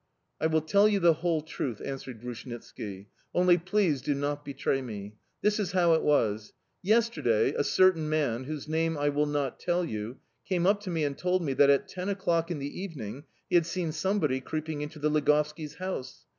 "I 0.39 0.47
will 0.47 0.61
tell 0.61 0.87
you 0.89 0.99
the 0.99 1.13
whole 1.13 1.41
truth," 1.41 1.79
answered 1.85 2.21
Grushnitski: 2.21 3.05
"only 3.35 3.59
please 3.59 4.01
do 4.01 4.15
not 4.15 4.43
betray 4.43 4.81
me. 4.81 5.13
This 5.43 5.59
is 5.59 5.73
how 5.73 5.93
it 5.93 6.01
was: 6.01 6.53
yesterday, 6.81 7.53
a 7.53 7.63
certain 7.63 8.09
man, 8.09 8.45
whose 8.45 8.67
name 8.67 8.97
I 8.97 9.09
will 9.09 9.27
not 9.27 9.59
tell 9.59 9.85
you, 9.85 10.17
came 10.49 10.65
up 10.65 10.81
to 10.85 10.89
me 10.89 11.03
and 11.03 11.15
told 11.15 11.43
me 11.43 11.53
that, 11.53 11.69
at 11.69 11.87
ten 11.87 12.09
o'clock 12.09 12.49
in 12.49 12.57
the 12.57 12.81
evening, 12.81 13.25
he 13.47 13.53
had 13.53 13.67
seen 13.67 13.91
somebody 13.91 14.41
creeping 14.41 14.81
into 14.81 14.97
the 14.97 15.11
Ligovskis' 15.11 15.75
house. 15.75 16.25